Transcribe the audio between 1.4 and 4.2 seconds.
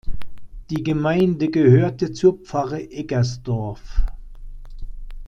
gehörte zur Pfarre Eggersdorf.